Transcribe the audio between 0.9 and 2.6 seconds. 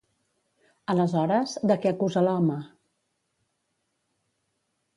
Aleshores, de què acusa l'home?